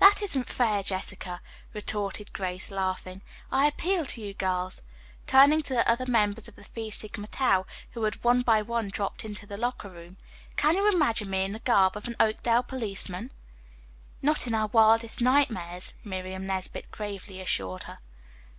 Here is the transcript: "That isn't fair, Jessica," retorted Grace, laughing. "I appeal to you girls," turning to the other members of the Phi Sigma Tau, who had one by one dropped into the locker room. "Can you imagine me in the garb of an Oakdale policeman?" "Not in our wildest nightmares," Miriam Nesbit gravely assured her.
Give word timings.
"That 0.00 0.20
isn't 0.20 0.50
fair, 0.50 0.82
Jessica," 0.82 1.40
retorted 1.72 2.34
Grace, 2.34 2.70
laughing. 2.70 3.22
"I 3.50 3.64
appeal 3.66 4.04
to 4.04 4.20
you 4.20 4.34
girls," 4.34 4.82
turning 5.26 5.62
to 5.62 5.72
the 5.72 5.88
other 5.90 6.04
members 6.04 6.46
of 6.46 6.56
the 6.56 6.64
Phi 6.64 6.90
Sigma 6.90 7.26
Tau, 7.26 7.64
who 7.92 8.02
had 8.02 8.22
one 8.22 8.42
by 8.42 8.60
one 8.60 8.88
dropped 8.90 9.24
into 9.24 9.46
the 9.46 9.56
locker 9.56 9.88
room. 9.88 10.18
"Can 10.58 10.74
you 10.76 10.90
imagine 10.90 11.30
me 11.30 11.44
in 11.44 11.52
the 11.52 11.58
garb 11.58 11.96
of 11.96 12.06
an 12.06 12.16
Oakdale 12.20 12.64
policeman?" 12.64 13.32
"Not 14.20 14.46
in 14.46 14.54
our 14.54 14.66
wildest 14.66 15.22
nightmares," 15.22 15.94
Miriam 16.04 16.46
Nesbit 16.46 16.90
gravely 16.90 17.40
assured 17.40 17.84
her. 17.84 17.96